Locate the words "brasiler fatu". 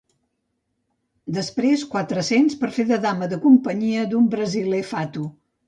4.35-5.31